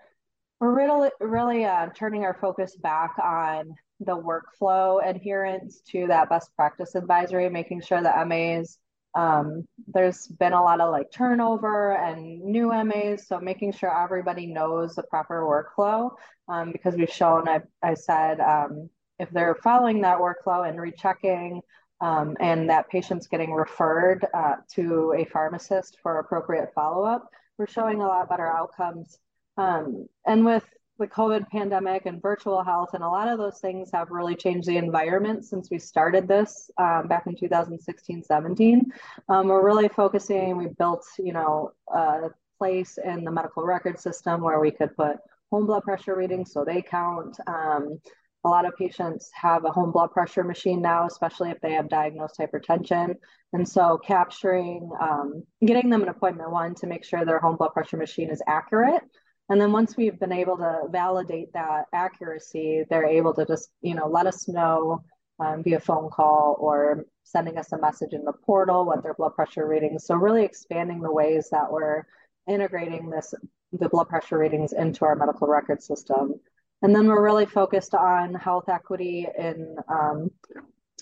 we're 0.60 0.76
really, 0.76 1.10
really 1.20 1.66
uh, 1.66 1.88
turning 1.96 2.24
our 2.24 2.38
focus 2.40 2.76
back 2.76 3.16
on 3.18 3.74
the 4.02 4.18
workflow 4.18 5.08
adherence 5.08 5.82
to 5.92 6.08
that 6.08 6.30
best 6.30 6.56
practice 6.56 6.96
advisory, 6.96 7.50
making 7.50 7.82
sure 7.82 8.02
that 8.02 8.28
MAs 8.28 8.78
um, 9.14 9.68
there's 9.88 10.28
been 10.28 10.54
a 10.54 10.64
lot 10.64 10.80
of 10.80 10.92
like 10.92 11.12
turnover 11.12 11.94
and 11.94 12.42
new 12.42 12.68
MAs, 12.84 13.28
so 13.28 13.40
making 13.40 13.74
sure 13.74 13.92
everybody 14.04 14.46
knows 14.48 14.96
the 14.96 15.04
proper 15.04 15.44
workflow 15.44 16.12
um, 16.48 16.72
because 16.72 16.96
we've 16.96 17.12
shown, 17.12 17.48
I, 17.48 17.62
I 17.84 17.94
said, 17.94 18.40
um, 18.40 18.90
if 19.20 19.30
they're 19.32 19.56
following 19.56 20.02
that 20.02 20.18
workflow 20.18 20.68
and 20.68 20.80
rechecking 20.80 21.62
um, 22.00 22.36
and 22.40 22.70
that 22.70 22.90
patient's 22.90 23.28
getting 23.28 23.52
referred 23.52 24.26
uh, 24.34 24.56
to 24.76 25.14
a 25.18 25.26
pharmacist 25.26 25.98
for 26.02 26.20
appropriate 26.20 26.70
follow 26.74 27.04
up, 27.04 27.30
we're 27.58 27.68
showing 27.68 28.02
a 28.02 28.08
lot 28.08 28.30
better 28.30 28.48
outcomes. 28.48 29.20
Um, 29.58 30.08
and 30.26 30.46
with 30.46 30.66
the 31.02 31.08
COVID 31.08 31.50
pandemic 31.50 32.06
and 32.06 32.22
virtual 32.22 32.64
health, 32.64 32.94
and 32.94 33.04
a 33.04 33.10
lot 33.10 33.28
of 33.28 33.40
those 33.40 33.60
things 33.60 33.90
have 33.92 34.12
really 34.12 34.36
changed 34.36 34.68
the 34.68 34.78
environment 34.78 35.44
since 35.44 35.70
we 35.72 35.80
started 35.80 36.28
this 36.28 36.70
um, 36.78 37.08
back 37.08 37.26
in 37.26 37.36
2016, 37.36 38.24
17. 38.24 38.94
Um, 39.28 39.48
we're 39.48 39.66
really 39.66 39.90
focusing, 39.90 40.56
we 40.56 40.68
built, 40.68 41.04
you 41.18 41.34
know, 41.34 41.72
a 41.94 42.30
place 42.60 43.00
in 43.04 43.24
the 43.24 43.32
medical 43.32 43.64
record 43.64 44.00
system 44.00 44.42
where 44.42 44.60
we 44.60 44.70
could 44.70 44.96
put 44.96 45.18
home 45.52 45.66
blood 45.66 45.84
pressure 45.84 46.16
readings 46.16 46.54
so 46.54 46.64
they 46.64 46.84
count. 46.84 47.36
Um, 47.48 48.00
a 48.44 48.50
lot 48.50 48.66
of 48.66 48.76
patients 48.78 49.32
have 49.34 49.66
a 49.66 49.72
home 49.72 49.92
blood 49.92 50.12
pressure 50.12 50.44
machine 50.44 50.82
now, 50.82 51.08
especially 51.08 51.50
if 51.50 51.60
they 51.62 51.74
have 51.74 51.90
diagnosed 51.90 52.38
hypertension. 52.40 53.16
And 53.54 53.68
so 53.68 54.00
capturing, 54.06 54.90
um, 55.02 55.44
getting 55.66 55.90
them 55.90 56.04
an 56.04 56.10
appointment 56.10 56.52
one 56.52 56.76
to 56.76 56.88
make 56.88 57.04
sure 57.04 57.26
their 57.26 57.40
home 57.40 57.56
blood 57.56 57.74
pressure 57.74 57.98
machine 57.98 58.30
is 58.30 58.42
accurate. 58.48 59.02
And 59.50 59.60
then 59.60 59.72
once 59.72 59.98
we've 59.98 60.20
been 60.20 60.32
able 60.32 60.58
to 60.58 60.84
validate 60.90 61.52
that 61.54 61.86
accuracy, 61.94 62.84
they're 62.90 63.06
able 63.06 63.34
to 63.34 63.46
just, 63.46 63.70
you 63.82 63.96
know, 63.96 64.08
let 64.08 64.26
us 64.26 64.48
know 64.48 65.04
um, 65.40 65.64
via 65.64 65.80
phone 65.80 66.10
call 66.10 66.56
or 66.60 67.06
sending 67.24 67.58
us 67.58 67.72
a 67.72 67.78
message 67.80 68.14
in 68.14 68.24
the 68.24 68.34
portal 68.34 68.86
what 68.86 69.04
their 69.04 69.14
blood 69.14 69.36
pressure 69.36 69.68
readings. 69.68 70.06
So 70.06 70.16
really 70.16 70.44
expanding 70.44 71.02
the 71.02 71.12
ways 71.12 71.50
that 71.52 71.72
we're 71.72 72.04
integrating 72.48 73.10
this, 73.10 73.34
the 73.72 73.90
blood 73.90 74.10
pressure 74.10 74.38
readings 74.38 74.74
into 74.74 75.06
our 75.06 75.16
medical 75.16 75.48
record 75.48 75.82
system. 75.82 76.36
And 76.82 76.96
then 76.96 77.08
we're 77.08 77.24
really 77.24 77.46
focused 77.46 77.94
on 77.94 78.34
health 78.34 78.70
equity 78.70 79.28
in 79.38 79.76
um, 79.88 80.32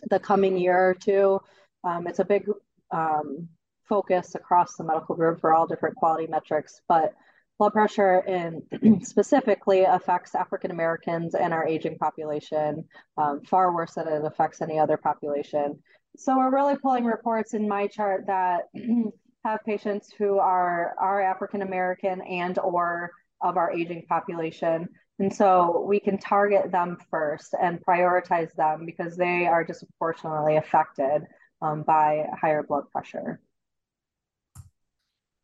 the 0.09 0.19
coming 0.19 0.57
year 0.57 0.89
or 0.89 0.93
two. 0.93 1.39
Um, 1.83 2.07
it's 2.07 2.19
a 2.19 2.25
big 2.25 2.45
um, 2.91 3.47
focus 3.87 4.35
across 4.35 4.75
the 4.75 4.83
medical 4.83 5.15
group 5.15 5.39
for 5.39 5.53
all 5.53 5.67
different 5.67 5.95
quality 5.95 6.27
metrics, 6.27 6.81
but 6.87 7.13
blood 7.59 7.73
pressure 7.73 8.21
in 8.21 9.01
specifically 9.03 9.83
affects 9.83 10.33
African 10.33 10.71
Americans 10.71 11.35
and 11.35 11.53
our 11.53 11.67
aging 11.67 11.97
population 11.99 12.85
um, 13.17 13.41
far 13.41 13.73
worse 13.73 13.93
than 13.93 14.07
it 14.07 14.25
affects 14.25 14.61
any 14.61 14.79
other 14.79 14.97
population. 14.97 15.77
So 16.17 16.37
we're 16.37 16.51
really 16.51 16.77
pulling 16.77 17.05
reports 17.05 17.53
in 17.53 17.67
my 17.67 17.85
chart 17.87 18.25
that 18.27 18.69
have 19.45 19.59
patients 19.65 20.11
who 20.17 20.39
are 20.39 20.95
are 20.99 21.21
African 21.21 21.61
American 21.61 22.21
and 22.21 22.57
or 22.57 23.11
of 23.41 23.55
our 23.57 23.71
aging 23.71 24.05
population 24.09 24.89
and 25.19 25.33
so 25.33 25.85
we 25.85 25.99
can 25.99 26.17
target 26.17 26.71
them 26.71 26.97
first 27.11 27.53
and 27.61 27.85
prioritize 27.85 28.53
them 28.55 28.85
because 28.85 29.17
they 29.17 29.45
are 29.47 29.65
disproportionately 29.65 30.55
affected 30.55 31.27
um, 31.61 31.83
by 31.83 32.25
higher 32.39 32.63
blood 32.63 32.89
pressure. 32.89 33.41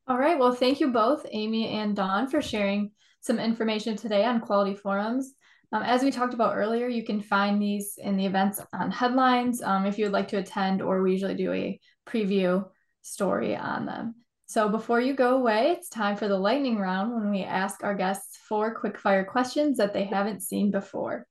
All 0.07 0.19
right. 0.19 0.37
Well, 0.37 0.53
thank 0.53 0.79
you 0.79 0.91
both, 0.91 1.25
Amy 1.31 1.69
and 1.69 1.95
Dawn, 1.95 2.27
for 2.27 2.39
sharing 2.39 2.91
some 3.21 3.39
information 3.39 3.95
today 3.95 4.23
on 4.23 4.39
quality 4.39 4.75
forums. 4.75 5.33
Um, 5.71 5.81
as 5.81 6.03
we 6.03 6.11
talked 6.11 6.35
about 6.35 6.55
earlier, 6.55 6.87
you 6.87 7.03
can 7.03 7.21
find 7.21 7.59
these 7.59 7.97
in 7.97 8.15
the 8.15 8.27
events 8.27 8.61
on 8.71 8.91
headlines 8.91 9.63
um, 9.63 9.87
if 9.87 9.97
you 9.97 10.05
would 10.05 10.13
like 10.13 10.27
to 10.27 10.37
attend, 10.37 10.83
or 10.83 11.01
we 11.01 11.11
usually 11.11 11.33
do 11.33 11.51
a 11.51 11.79
preview 12.07 12.63
story 13.01 13.55
on 13.55 13.87
them. 13.87 14.13
So 14.45 14.69
before 14.69 15.01
you 15.01 15.15
go 15.15 15.37
away, 15.37 15.71
it's 15.71 15.89
time 15.89 16.17
for 16.17 16.27
the 16.27 16.37
lightning 16.37 16.77
round 16.77 17.15
when 17.15 17.31
we 17.31 17.41
ask 17.41 17.83
our 17.83 17.95
guests 17.95 18.37
four 18.47 18.79
quickfire 18.79 19.25
questions 19.25 19.77
that 19.77 19.91
they 19.91 20.03
haven't 20.03 20.43
seen 20.43 20.69
before. 20.69 21.25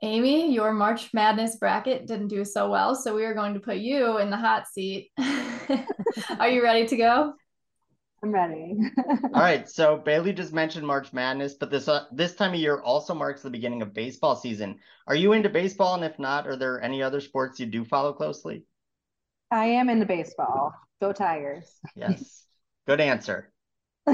Amy, 0.00 0.54
your 0.54 0.72
March 0.72 1.12
Madness 1.12 1.56
bracket 1.56 2.06
didn't 2.06 2.28
do 2.28 2.44
so 2.44 2.70
well, 2.70 2.94
so 2.94 3.16
we 3.16 3.24
are 3.24 3.34
going 3.34 3.54
to 3.54 3.60
put 3.60 3.78
you 3.78 4.18
in 4.18 4.30
the 4.30 4.36
hot 4.36 4.68
seat. 4.68 5.10
are 6.38 6.48
you 6.48 6.62
ready 6.62 6.86
to 6.86 6.96
go? 6.96 7.34
I'm 8.22 8.32
ready. 8.32 8.78
All 9.34 9.40
right, 9.40 9.68
so 9.68 9.96
Bailey 9.96 10.32
just 10.32 10.52
mentioned 10.52 10.86
March 10.86 11.12
Madness, 11.12 11.54
but 11.54 11.70
this 11.70 11.88
uh, 11.88 12.04
this 12.12 12.36
time 12.36 12.54
of 12.54 12.60
year 12.60 12.80
also 12.80 13.14
marks 13.14 13.42
the 13.42 13.50
beginning 13.50 13.82
of 13.82 13.92
baseball 13.92 14.36
season. 14.36 14.78
Are 15.08 15.16
you 15.16 15.32
into 15.32 15.48
baseball, 15.48 15.96
and 15.96 16.04
if 16.04 16.18
not, 16.20 16.46
are 16.46 16.54
there 16.56 16.80
any 16.80 17.02
other 17.02 17.20
sports 17.20 17.58
you 17.58 17.66
do 17.66 17.84
follow 17.84 18.12
closely? 18.12 18.64
I 19.50 19.66
am 19.66 19.88
into 19.88 20.06
baseball. 20.06 20.72
Go 21.00 21.12
Tigers. 21.12 21.68
Yes. 21.96 22.44
Good 22.86 23.00
answer. 23.00 23.52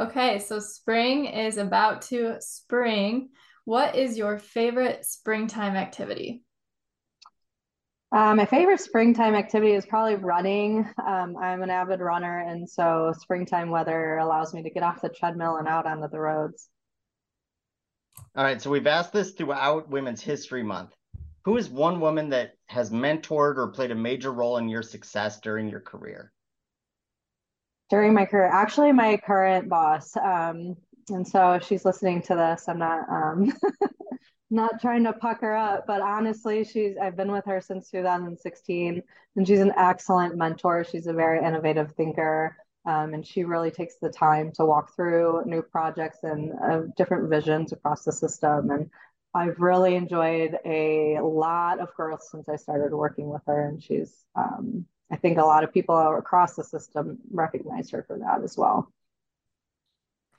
okay, 0.00 0.38
so 0.40 0.58
spring 0.58 1.26
is 1.26 1.56
about 1.56 2.02
to 2.02 2.36
spring. 2.40 3.28
What 3.64 3.94
is 3.94 4.18
your 4.18 4.38
favorite 4.38 5.04
springtime 5.04 5.76
activity? 5.76 6.42
Uh, 8.10 8.34
my 8.34 8.46
favorite 8.46 8.80
springtime 8.80 9.34
activity 9.34 9.74
is 9.74 9.84
probably 9.84 10.14
running. 10.14 10.88
Um, 11.06 11.36
I'm 11.36 11.62
an 11.62 11.70
avid 11.70 12.00
runner, 12.00 12.40
and 12.40 12.68
so 12.68 13.12
springtime 13.18 13.70
weather 13.70 14.16
allows 14.16 14.54
me 14.54 14.62
to 14.62 14.70
get 14.70 14.82
off 14.82 15.02
the 15.02 15.10
treadmill 15.10 15.56
and 15.56 15.68
out 15.68 15.86
onto 15.86 16.08
the 16.08 16.18
roads. 16.18 16.68
All 18.34 18.44
right, 18.44 18.60
so 18.60 18.70
we've 18.70 18.86
asked 18.86 19.12
this 19.12 19.32
throughout 19.32 19.90
Women's 19.90 20.22
History 20.22 20.62
Month. 20.62 20.94
Who 21.44 21.56
is 21.56 21.68
one 21.68 22.00
woman 22.00 22.30
that 22.30 22.52
has 22.66 22.90
mentored 22.90 23.56
or 23.56 23.68
played 23.68 23.90
a 23.90 23.94
major 23.94 24.32
role 24.32 24.56
in 24.56 24.68
your 24.68 24.82
success 24.82 25.40
during 25.40 25.68
your 25.68 25.80
career? 25.80 26.32
during 27.88 28.12
my 28.14 28.26
career. 28.26 28.46
Actually, 28.46 28.92
my 28.92 29.16
current 29.16 29.68
boss. 29.68 30.16
Um, 30.16 30.76
and 31.08 31.26
so 31.26 31.58
she's 31.62 31.84
listening 31.84 32.22
to 32.22 32.34
this. 32.34 32.68
I'm 32.68 32.78
not 32.78 33.08
um, 33.08 33.52
not 34.50 34.80
trying 34.80 35.04
to 35.04 35.12
puck 35.12 35.40
her 35.42 35.56
up, 35.56 35.86
but 35.86 36.00
honestly, 36.00 36.64
she's 36.64 36.96
I've 36.96 37.16
been 37.16 37.32
with 37.32 37.44
her 37.46 37.60
since 37.60 37.90
2016, 37.90 39.02
and 39.36 39.46
she's 39.46 39.60
an 39.60 39.72
excellent 39.76 40.36
mentor. 40.36 40.84
She's 40.84 41.06
a 41.06 41.12
very 41.12 41.44
innovative 41.44 41.92
thinker. 41.92 42.56
Um, 42.86 43.12
and 43.12 43.26
she 43.26 43.44
really 43.44 43.70
takes 43.70 43.96
the 43.96 44.08
time 44.08 44.50
to 44.52 44.64
walk 44.64 44.94
through 44.96 45.42
new 45.44 45.60
projects 45.60 46.20
and 46.22 46.52
uh, 46.62 46.82
different 46.96 47.28
visions 47.28 47.72
across 47.72 48.04
the 48.04 48.12
system. 48.12 48.70
And 48.70 48.88
I've 49.34 49.58
really 49.58 49.94
enjoyed 49.94 50.56
a 50.64 51.18
lot 51.20 51.80
of 51.80 51.92
growth 51.94 52.22
since 52.22 52.48
I 52.48 52.56
started 52.56 52.94
working 52.94 53.28
with 53.28 53.42
her, 53.46 53.68
and 53.68 53.82
she's 53.82 54.24
um, 54.34 54.86
I 55.10 55.16
think 55.16 55.38
a 55.38 55.44
lot 55.44 55.64
of 55.64 55.72
people 55.72 55.96
across 56.16 56.54
the 56.54 56.64
system 56.64 57.18
recognize 57.30 57.90
her 57.90 58.04
for 58.06 58.18
that 58.18 58.42
as 58.42 58.56
well. 58.56 58.92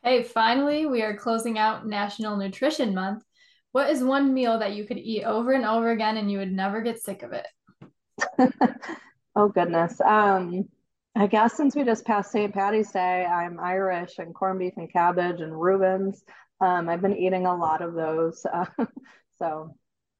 Hey, 0.04 0.24
finally, 0.24 0.86
we 0.86 1.02
are 1.02 1.16
closing 1.16 1.58
out 1.58 1.86
National 1.86 2.38
Nutrition 2.38 2.94
Month. 2.94 3.24
What 3.72 3.90
is 3.90 4.04
one 4.04 4.34
meal 4.34 4.60
that 4.60 4.74
you 4.74 4.86
could 4.86 4.98
eat 4.98 5.24
over 5.24 5.54
and 5.54 5.66
over 5.66 5.92
again 5.92 6.18
and 6.18 6.32
you 6.32 6.40
would 6.40 6.52
never 6.52 6.82
get 6.82 7.02
sick 7.02 7.24
of 7.24 7.34
it? 7.34 7.48
oh 9.36 9.50
goodness. 9.50 10.02
Um, 10.02 10.68
I 11.16 11.28
guess 11.28 11.56
since 11.56 11.76
we 11.76 11.84
just 11.84 12.06
passed 12.06 12.32
St. 12.32 12.54
Patty's 12.54 12.92
Day, 12.92 13.26
I'm 13.26 13.60
Irish 13.60 14.20
and 14.20 14.34
corned 14.34 14.60
beef 14.60 14.74
and 14.78 14.92
cabbage 14.92 15.42
and 15.42 15.60
Reubens. 15.60 16.24
Um, 16.62 16.90
I've 16.90 17.02
been 17.02 17.18
eating 17.18 17.46
a 17.46 17.56
lot 17.56 17.82
of 17.82 17.94
those, 17.94 18.46
uh, 18.52 18.66
so 19.40 19.76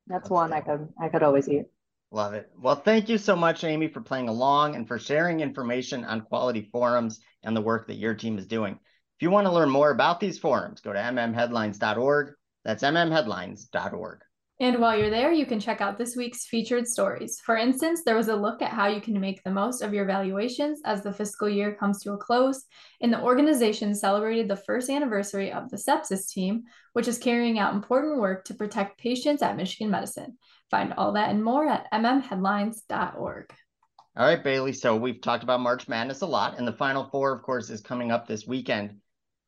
that's, 0.08 0.22
that's 0.22 0.30
one 0.30 0.54
I 0.54 0.62
could 0.62 0.88
I 1.02 1.10
could 1.10 1.24
always 1.24 1.50
eat. 1.50 1.66
Love 2.12 2.34
it. 2.34 2.50
Well, 2.58 2.76
thank 2.76 3.08
you 3.08 3.18
so 3.18 3.36
much, 3.36 3.64
Amy, 3.64 3.88
for 3.88 4.02
playing 4.02 4.30
along 4.30 4.76
and 4.76 4.88
for 4.88 4.98
sharing 4.98 5.42
information 5.42 6.04
on 6.06 6.22
quality 6.22 6.68
forums 6.72 7.20
and 7.44 7.56
the 7.56 7.62
work 7.62 7.88
that 7.88 7.98
your 7.98 8.16
team 8.16 8.40
is 8.40 8.48
doing. 8.48 8.74
If 8.74 9.22
you 9.22 9.30
want 9.30 9.46
to 9.46 9.54
learn 9.54 9.70
more 9.70 9.92
about 9.92 10.20
these 10.20 10.40
forums, 10.40 10.82
go 10.82 10.92
to 10.92 11.00
mmheadlines.org. 11.00 12.34
That's 12.66 12.84
mmheadlines.org. 12.84 14.20
And 14.62 14.80
while 14.80 14.98
you're 14.98 15.10
there, 15.10 15.32
you 15.32 15.46
can 15.46 15.62
check 15.62 15.80
out 15.80 15.98
this 15.98 16.18
week's 16.18 16.46
featured 16.46 16.86
stories. 16.86 17.40
For 17.40 17.56
instance, 17.56 18.02
there 18.04 18.18
was 18.18 18.28
a 18.28 18.36
look 18.36 18.62
at 18.62 18.74
how 18.74 18.88
you 18.88 19.00
can 19.00 19.18
make 19.18 19.42
the 19.42 19.52
most 19.52 19.82
of 19.82 19.94
your 19.94 20.04
valuations 20.04 20.82
as 20.84 21.02
the 21.02 21.14
fiscal 21.14 21.48
year 21.48 21.74
comes 21.76 22.04
to 22.04 22.12
a 22.12 22.18
close, 22.18 22.66
and 23.00 23.14
the 23.14 23.22
organization 23.22 23.96
celebrated 23.96 24.50
the 24.50 24.58
first 24.58 24.90
anniversary 24.90 25.54
of 25.54 25.70
the 25.70 25.78
sepsis 25.78 26.30
team, 26.30 26.64
which 26.92 27.08
is 27.08 27.18
carrying 27.18 27.58
out 27.58 27.74
important 27.74 28.20
work 28.20 28.44
to 28.46 28.54
protect 28.54 29.00
patients 29.00 29.42
at 29.42 29.56
Michigan 29.56 29.92
Medicine. 29.92 30.38
Find 30.70 30.94
all 30.98 31.14
that 31.14 31.30
and 31.30 31.42
more 31.42 31.66
at 31.66 31.90
mmheadlines.org. 31.94 33.54
All 34.18 34.26
right, 34.26 34.44
Bailey. 34.44 34.74
So 34.74 34.98
we've 34.98 35.22
talked 35.22 35.44
about 35.44 35.62
March 35.62 35.88
Madness 35.88 36.20
a 36.20 36.26
lot, 36.26 36.58
and 36.58 36.68
the 36.68 36.74
Final 36.74 37.06
Four, 37.06 37.32
of 37.32 37.44
course, 37.44 37.70
is 37.70 37.80
coming 37.80 38.12
up 38.12 38.28
this 38.28 38.46
weekend. 38.46 38.98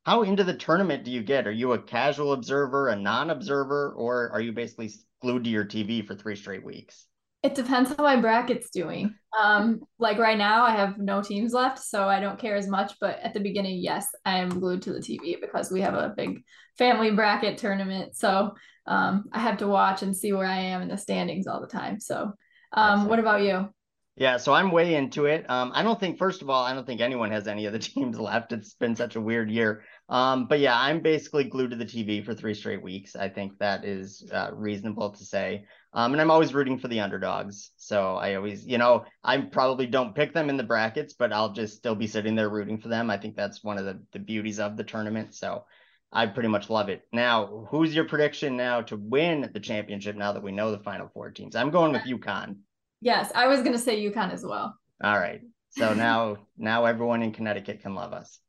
How 0.04 0.24
into 0.24 0.44
the 0.44 0.56
tournament 0.56 1.04
do 1.04 1.12
you 1.12 1.22
get? 1.22 1.48
Are 1.48 1.52
you 1.52 1.74
a 1.74 1.80
casual 1.80 2.34
observer, 2.34 2.90
a 2.90 2.96
non-observer, 2.96 3.94
or 3.96 4.32
are 4.32 4.42
you 4.42 4.52
basically 4.52 4.92
glued 5.22 5.44
to 5.44 5.50
your 5.50 5.66
TV 5.66 6.06
for 6.06 6.16
three 6.16 6.36
straight 6.36 6.66
weeks? 6.66 7.08
It 7.44 7.56
depends 7.56 7.90
how 7.90 8.04
my 8.04 8.18
bracket's 8.18 8.70
doing. 8.70 9.16
Um, 9.40 9.82
like 10.00 10.18
right 10.18 10.38
now, 10.38 10.64
I 10.64 10.72
have 10.72 10.98
no 10.98 11.22
teams 11.22 11.54
left, 11.54 11.80
so 11.80 12.08
I 12.08 12.20
don't 12.20 12.40
care 12.40 12.56
as 12.56 12.68
much. 12.68 12.94
But 13.00 13.20
at 13.20 13.34
the 13.34 13.40
beginning, 13.40 13.80
yes, 13.80 14.08
I 14.26 14.38
am 14.38 14.60
glued 14.60 14.82
to 14.84 14.94
the 14.94 15.00
TV 15.00 15.40
because 15.40 15.72
we 15.72 15.82
have 15.82 15.96
a 15.96 16.14
big 16.16 16.42
family 16.78 17.12
bracket 17.12 17.58
tournament. 17.58 18.16
So 18.16 18.54
um, 18.88 19.26
I 19.32 19.40
have 19.40 19.58
to 19.58 19.68
watch 19.68 20.02
and 20.02 20.16
see 20.16 20.34
where 20.34 20.48
I 20.48 20.60
am 20.60 20.82
in 20.82 20.88
the 20.88 20.98
standings 20.98 21.48
all 21.48 21.62
the 21.62 21.68
time. 21.68 22.00
So, 22.00 22.32
um, 22.74 23.08
what 23.08 23.20
about 23.20 23.42
you? 23.42 23.70
Yeah, 24.18 24.38
so 24.38 24.54
I'm 24.54 24.72
way 24.72 24.96
into 24.96 25.26
it. 25.26 25.50
Um, 25.50 25.72
I 25.74 25.84
don't 25.84 26.00
think, 26.00 26.18
first 26.18 26.42
of 26.42 26.50
all, 26.50 26.64
I 26.64 26.74
don't 26.74 26.86
think 26.86 27.00
anyone 27.00 27.32
has 27.32 27.48
any 27.48 27.66
of 27.66 27.74
the 27.74 27.80
teams 27.92 28.20
left. 28.20 28.52
It's 28.52 28.74
been 28.74 28.96
such 28.96 29.16
a 29.16 29.22
weird 29.22 29.50
year. 29.50 29.84
Um, 30.10 30.48
but 30.48 30.60
yeah, 30.60 30.78
I'm 30.78 31.00
basically 31.00 31.46
glued 31.46 31.72
to 31.72 31.78
the 31.78 31.86
TV 31.86 32.24
for 32.24 32.34
three 32.34 32.54
straight 32.54 32.84
weeks. 32.84 33.16
I 33.16 33.30
think 33.30 33.58
that 33.60 33.86
is 33.86 34.30
uh, 34.34 34.50
reasonable 34.54 35.12
to 35.12 35.24
say. 35.24 35.66
Um, 35.94 36.12
and 36.12 36.22
I'm 36.22 36.32
always 36.32 36.54
rooting 36.54 36.78
for 36.78 36.90
the 36.90 37.00
underdogs. 37.00 37.72
So 37.78 38.16
I 38.16 38.36
always, 38.36 38.68
you 38.68 38.78
know, 38.78 39.06
I 39.24 39.38
probably 39.38 39.88
don't 39.88 40.16
pick 40.16 40.34
them 40.34 40.50
in 40.50 40.58
the 40.58 40.64
brackets, 40.64 41.14
but 41.14 41.32
I'll 41.32 41.54
just 41.54 41.78
still 41.78 41.96
be 41.96 42.08
sitting 42.08 42.36
there 42.36 42.50
rooting 42.50 42.80
for 42.80 42.90
them. 42.90 43.10
I 43.10 43.18
think 43.18 43.38
that's 43.38 43.64
one 43.64 43.78
of 43.78 43.86
the, 43.86 44.02
the 44.12 44.20
beauties 44.20 44.60
of 44.60 44.76
the 44.76 44.84
tournament. 44.84 45.36
So 45.36 45.64
I 46.12 46.26
pretty 46.26 46.50
much 46.50 46.70
love 46.70 46.90
it. 46.90 47.08
Now, 47.14 47.66
who's 47.72 47.96
your 47.96 48.06
prediction 48.06 48.58
now 48.58 48.82
to 48.82 48.98
win 48.98 49.50
the 49.54 49.60
championship 49.62 50.18
now 50.18 50.34
that 50.34 50.44
we 50.44 50.52
know 50.52 50.72
the 50.72 50.84
final 50.84 51.10
four 51.14 51.32
teams? 51.32 51.56
I'm 51.56 51.72
going 51.72 51.94
with 51.94 52.04
UConn. 52.04 52.58
Yes, 53.02 53.32
I 53.34 53.48
was 53.48 53.62
going 53.62 53.74
to 53.74 53.80
say 53.80 54.00
UConn 54.00 54.32
as 54.32 54.46
well. 54.46 54.78
All 55.04 55.18
right. 55.18 55.42
So 55.72 55.94
now, 55.94 56.38
now 56.58 56.86
everyone 56.86 57.24
in 57.24 57.32
Connecticut 57.32 57.82
can 57.82 57.96
love 57.96 58.14
us. 58.14 58.40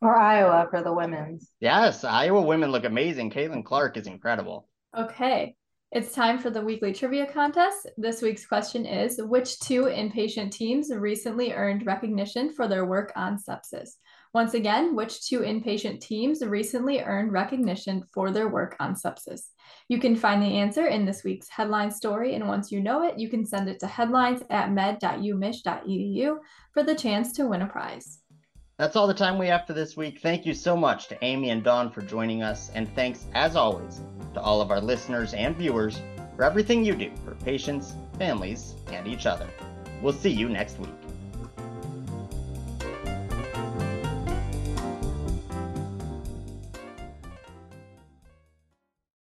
Or 0.00 0.16
Iowa 0.16 0.68
for 0.70 0.82
the 0.82 0.92
women's. 0.92 1.50
Yes, 1.58 2.04
Iowa 2.04 2.42
women 2.42 2.70
look 2.70 2.84
amazing. 2.84 3.30
Caitlin 3.30 3.64
Clark 3.64 3.96
is 3.96 4.06
incredible. 4.06 4.68
Okay. 4.96 5.56
It's 5.90 6.12
time 6.12 6.38
for 6.38 6.50
the 6.50 6.60
weekly 6.60 6.92
trivia 6.92 7.26
contest. 7.26 7.88
This 7.96 8.20
week's 8.20 8.44
question 8.44 8.84
is 8.84 9.20
Which 9.22 9.58
two 9.58 9.84
inpatient 9.84 10.52
teams 10.52 10.90
recently 10.94 11.54
earned 11.54 11.86
recognition 11.86 12.52
for 12.52 12.68
their 12.68 12.84
work 12.84 13.10
on 13.16 13.38
sepsis? 13.38 13.92
Once 14.38 14.54
again, 14.54 14.94
which 14.94 15.26
two 15.26 15.40
inpatient 15.40 16.00
teams 16.00 16.46
recently 16.46 17.00
earned 17.00 17.32
recognition 17.32 18.04
for 18.14 18.30
their 18.30 18.46
work 18.46 18.76
on 18.78 18.94
sepsis? 18.94 19.48
You 19.88 19.98
can 19.98 20.14
find 20.14 20.40
the 20.40 20.46
answer 20.60 20.86
in 20.86 21.04
this 21.04 21.24
week's 21.24 21.48
headline 21.48 21.90
story, 21.90 22.36
and 22.36 22.46
once 22.46 22.70
you 22.70 22.80
know 22.80 23.02
it, 23.02 23.18
you 23.18 23.28
can 23.28 23.44
send 23.44 23.68
it 23.68 23.80
to 23.80 23.88
headlines 23.88 24.44
at 24.48 24.70
med.umich.edu 24.70 26.36
for 26.72 26.84
the 26.84 26.94
chance 26.94 27.32
to 27.32 27.48
win 27.48 27.62
a 27.62 27.66
prize. 27.66 28.20
That's 28.76 28.94
all 28.94 29.08
the 29.08 29.12
time 29.12 29.38
we 29.38 29.48
have 29.48 29.66
for 29.66 29.72
this 29.72 29.96
week. 29.96 30.20
Thank 30.22 30.46
you 30.46 30.54
so 30.54 30.76
much 30.76 31.08
to 31.08 31.24
Amy 31.24 31.50
and 31.50 31.64
Dawn 31.64 31.90
for 31.90 32.02
joining 32.02 32.44
us, 32.44 32.70
and 32.76 32.88
thanks, 32.94 33.26
as 33.34 33.56
always, 33.56 34.00
to 34.34 34.40
all 34.40 34.60
of 34.60 34.70
our 34.70 34.80
listeners 34.80 35.34
and 35.34 35.56
viewers 35.56 36.00
for 36.36 36.44
everything 36.44 36.84
you 36.84 36.94
do 36.94 37.10
for 37.24 37.34
patients, 37.44 37.94
families, 38.20 38.76
and 38.92 39.08
each 39.08 39.26
other. 39.26 39.48
We'll 40.00 40.12
see 40.12 40.30
you 40.30 40.48
next 40.48 40.78
week. 40.78 41.07